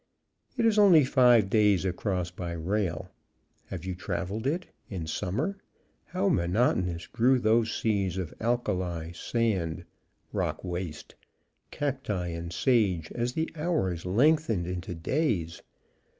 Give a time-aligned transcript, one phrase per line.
[0.57, 3.11] It is only five days across by rail.
[3.67, 5.59] Have you traveled it in summer?
[6.05, 9.85] How monotonous grew those seas of alkali, sand
[10.33, 11.13] (rock waste),
[11.69, 15.61] cacti and sage as the hours lengthened into days!